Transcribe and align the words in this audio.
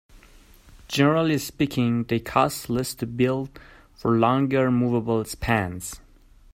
Generally 0.87 1.37
speaking 1.37 2.05
they 2.05 2.19
cost 2.19 2.71
less 2.71 2.95
to 2.95 3.05
build 3.05 3.59
for 3.93 4.17
longer 4.17 4.71
moveable 4.71 5.23
spans. 5.25 6.01